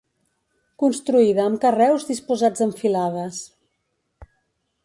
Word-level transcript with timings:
Construïda 0.83 1.43
amb 1.51 1.61
carreus 1.67 2.07
disposats 2.09 2.67
en 2.67 2.73
filades. 2.81 3.43